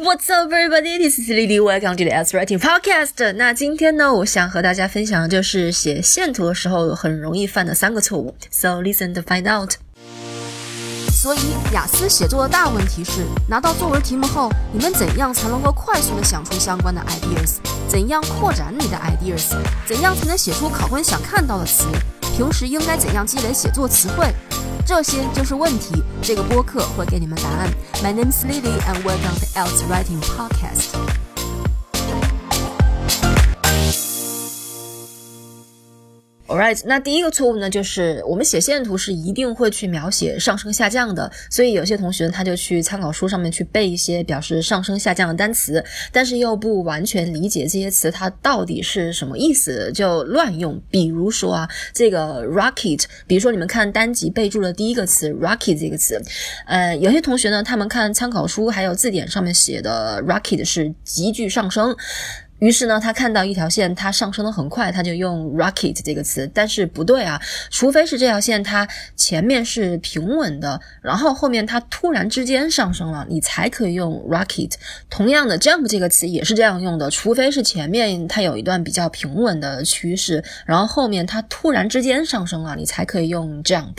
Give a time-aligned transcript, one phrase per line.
[0.00, 0.96] What's up, everybody?
[0.96, 1.60] This is Lily.
[1.60, 3.32] Welcome to the As Writing Podcast.
[3.34, 8.34] 那今天呢，我想和大家分享的就是写线图的时候很容易犯的三个错误。
[8.50, 9.72] So listen to find out.
[11.10, 17.56] 所以，雅思写作的大问题是，拿到作文题目后，你们怎样才能够快速的想出相关的 ideas？
[17.86, 19.54] 怎样扩展你的 ideas？
[19.86, 21.84] 怎样才能写出考官想看到的词？
[22.34, 24.26] 平时应该怎样积累写作词汇？
[24.86, 26.02] 这些就是问题。
[26.22, 27.70] 这个播客会给你们答案。
[28.02, 30.88] My name is Lily, and welcome to Else Writing Podcast.
[36.52, 50.78] Alright，那第一个错误呢，就是我们写线图是一定会去描写上升下降的，所以有些同学他就去参考书上面去背一些表示上升下降的单词，但是又不完全理解这些词它到底是什么意思，就乱用。
[50.90, 56.20] 比如说啊，这个 rocket，比如说你们看单集备注的第一个词 rocket 这个词，
[56.66, 61.96] 呃，有些同学呢，他们看参考书还有字典上面写的 rocket 是急剧上升。
[62.62, 66.48] 于是呢，他看到一条线，它上升的很快，他就用 rocket 这个词。
[66.54, 74.74] 但是不对啊，除非是这条线它前面是平稳的，然后后面它突然之间上升了，你才可以用 rocket。
[75.10, 83.96] 同样的，jump 这个词也是这样用的，除非是前面它有一段比较平稳的趋势，然后后面它突然之间上升了，你才可以用 jump。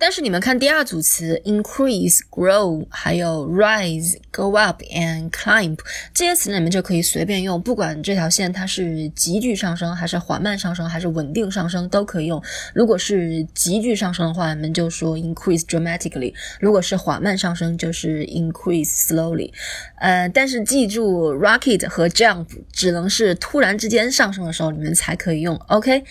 [0.00, 5.78] 但是你们看第二组词 increase、grow，还有 rise、go up and climb
[6.12, 7.99] 这些词呢，你们就可以随便用，不管。
[8.02, 12.42] 这条线它是急剧上升，还是缓慢上升，还是稳定上升，都可以用。
[12.74, 19.52] 如果是急剧上升的话，我们就说 increase dramatically；如果是缓慢上升，就是 increase slowly。
[19.98, 25.54] 呃，但是记住，rocket 和 jump 只能是突然之间上升的时候，你们才可以用。
[25.68, 26.04] OK。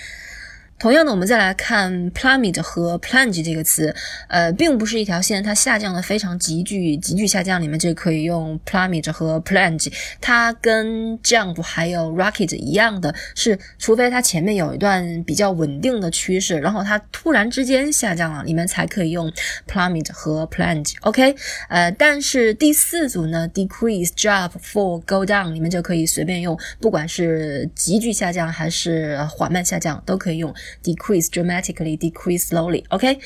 [0.80, 3.94] 同样的，我们再来看 plummet 和 plunge 这个词，
[4.30, 9.92] 呃，并不是一条线，它下降的非常急剧，急剧下降，你们就可以用 plummet 和 plunge。
[10.22, 19.30] 它跟 jump 还有 rocket 一样的是，除非它前面有一段比较稳定的趋势，然后它突然之间下降了，你们才可以用
[19.68, 20.94] plummet 和 plunge。
[21.02, 21.36] OK，
[21.68, 30.56] 呃，但是第四组呢，decrease、drop、fall、go down，你们就可以随便用，不管是急剧下降还是缓慢下降，都可以用。
[30.84, 32.84] Decrease dramatically, decrease slowly.
[32.90, 33.20] OK，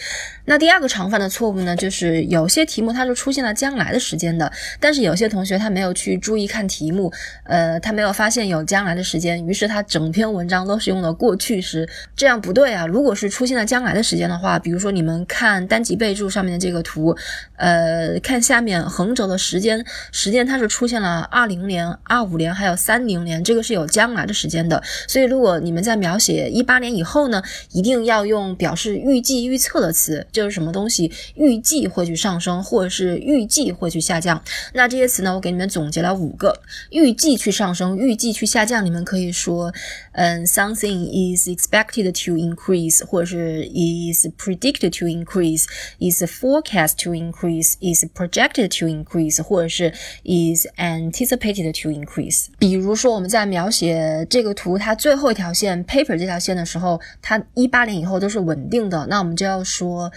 [0.46, 7.12] 那第二个常犯的错误呢，就是有些题目它是出现了将来的时间的，但是有些同学他没有去注意看题目，
[7.46, 12.86] 呃，他没有发现有将来的时间，于是他整篇文章都是用了过去时，这样不对啊。
[12.86, 17.16] 如果是出现了将来的时间的话，比如说你们看单级备注上面的这个图，
[17.56, 27.33] 呃，看下面横轴的时间，时间它是出现了二零年、二五年还有三零年，这个是有将来的时间的，所以如果你们在描写一八年以后呢？
[27.34, 34.42] 呢，一定要用表示预计、预测的词，就是什么东西预计会去上升，或者是预计会去下降。
[34.74, 36.62] 那这些词呢，我给你们总结了五个：
[36.92, 38.86] 预计去上升，预计去下降。
[38.86, 39.74] 你们可以说，
[40.12, 49.92] 嗯，something is expected to increase，或者是 is predicted to increase，is forecast to increase，is projected to increase，或者是
[50.24, 52.46] is anticipated to increase。
[52.60, 57.02] 比如说，我们在描写这个图它最后一条线 paper 这条线的时候。
[57.23, 60.11] 它一八年以后都是稳定的，那我们就要说，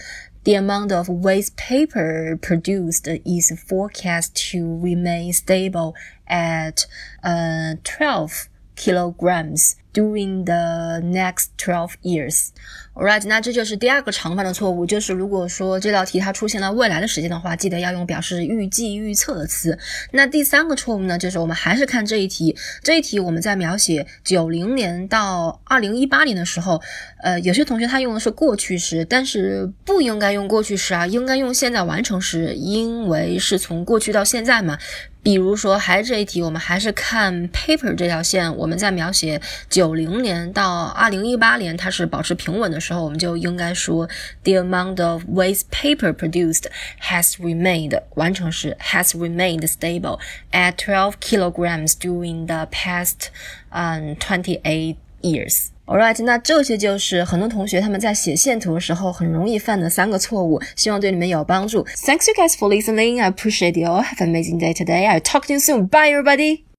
[0.44, 5.94] the amount of waste paper produced is forecast to remain stable
[6.26, 6.84] at
[7.20, 8.44] 呃 twelve
[8.76, 12.49] kilograms during the next twelve years.
[12.93, 19.77] Alright，那这就是第二个常犯的错误，就是如果说这道题它出现了未来的时间的话，记得要用表示预计、预测的词。
[20.11, 26.81] 那第三个错误呢，就是我们还是看这一题，这一题我们在描写九零年到二零一八年的时候，
[27.21, 34.77] 呃，有些同学他用的是过去时，但是不应该用过去时啊，应该用现在完成时，因为是从过去到现在嘛。
[35.26, 39.40] 比如说，还是这一题，我们还是看 paper 这条线，我们在描写
[39.70, 44.08] 九零年到二零一八年，它是保持平稳的时候，我们就应该说
[44.42, 46.64] the amount of waste paper produced
[47.00, 50.18] has remained 完成时 has remained stable
[50.50, 53.28] at twelve kilograms during the past
[53.70, 55.68] um twenty eight years.
[55.87, 61.83] Alright，那这些就是很多同学他们在写线图的时候很容易犯的三个错误，希望对你们有帮助。
[61.85, 63.21] Thanks you guys for listening.
[63.21, 63.87] I appreciate you.
[63.87, 64.03] all.
[64.03, 65.07] Have an amazing day today.
[65.07, 65.87] I'll talk to you soon.
[65.87, 66.67] Bye, everybody.